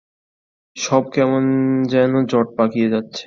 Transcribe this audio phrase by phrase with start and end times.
[0.77, 1.43] সব কেমন
[1.89, 3.19] যেন জট পাকিয়ে যাচ্ছে।